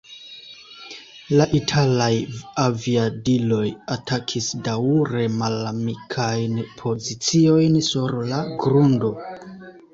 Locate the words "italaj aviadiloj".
1.57-3.67